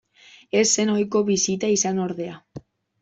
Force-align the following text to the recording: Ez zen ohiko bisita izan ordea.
Ez 0.61 0.63
zen 0.69 0.93
ohiko 0.95 1.23
bisita 1.29 1.73
izan 1.77 2.01
ordea. 2.07 2.41